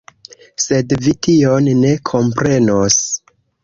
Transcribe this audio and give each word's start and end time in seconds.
Sed 0.63 0.95
vi 1.03 1.13
tion 1.29 1.71
ne 1.85 1.95
komprenos. 2.15 3.03